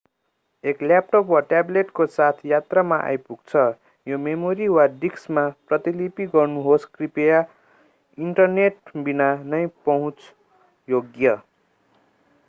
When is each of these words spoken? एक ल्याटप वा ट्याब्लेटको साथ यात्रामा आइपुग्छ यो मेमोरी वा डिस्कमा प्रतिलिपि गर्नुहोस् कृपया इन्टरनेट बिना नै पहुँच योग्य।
एक 0.63 0.81
ल्याटप 0.83 1.27
वा 1.31 1.39
ट्याब्लेटको 1.49 2.05
साथ 2.13 2.39
यात्रामा 2.45 2.97
आइपुग्छ 3.09 3.65
यो 4.07 4.17
मेमोरी 4.23 4.69
वा 4.77 4.85
डिस्कमा 5.03 5.43
प्रतिलिपि 5.69 6.27
गर्नुहोस् 6.33 6.89
कृपया 6.97 7.43
इन्टरनेट 8.17 8.97
बिना 9.03 9.31
नै 9.53 9.63
पहुँच 9.85 10.33
योग्य। 10.87 11.37